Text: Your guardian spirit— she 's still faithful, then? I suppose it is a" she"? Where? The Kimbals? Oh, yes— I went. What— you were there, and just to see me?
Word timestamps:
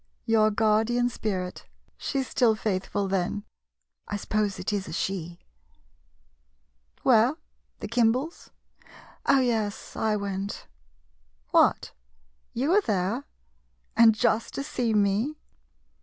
Your 0.25 0.49
guardian 0.49 1.09
spirit— 1.09 1.67
she 1.99 2.23
's 2.23 2.27
still 2.27 2.55
faithful, 2.55 3.07
then? 3.07 3.43
I 4.07 4.15
suppose 4.17 4.57
it 4.57 4.73
is 4.73 4.87
a" 4.87 4.93
she"? 5.03 5.37
Where? 7.03 7.35
The 7.81 7.87
Kimbals? 7.87 8.49
Oh, 9.27 9.41
yes— 9.41 9.95
I 9.95 10.15
went. 10.15 10.65
What— 11.51 11.91
you 12.55 12.71
were 12.71 12.81
there, 12.81 13.25
and 13.95 14.15
just 14.15 14.55
to 14.55 14.63
see 14.63 14.95
me? 14.95 15.37